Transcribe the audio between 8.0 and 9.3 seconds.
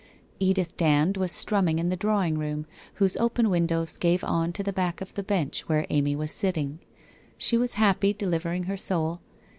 delivering her soul.